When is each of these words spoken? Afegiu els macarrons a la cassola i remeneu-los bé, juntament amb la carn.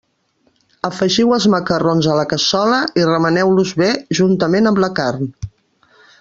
Afegiu 0.87 1.33
els 1.35 1.45
macarrons 1.55 2.07
a 2.13 2.15
la 2.21 2.25
cassola 2.31 2.79
i 3.01 3.05
remeneu-los 3.11 3.75
bé, 3.83 3.91
juntament 4.23 4.71
amb 4.73 4.83
la 4.87 4.91
carn. 5.03 5.33